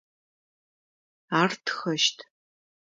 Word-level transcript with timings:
Ар 1.39 1.51
тхэщт. 1.65 2.17